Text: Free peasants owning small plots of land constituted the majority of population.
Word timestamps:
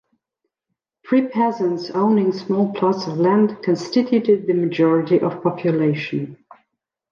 Free 1.03 1.27
peasants 1.27 1.91
owning 1.91 2.31
small 2.31 2.73
plots 2.73 3.05
of 3.05 3.19
land 3.19 3.61
constituted 3.61 4.47
the 4.47 4.53
majority 4.53 5.19
of 5.19 5.43
population. 5.43 6.43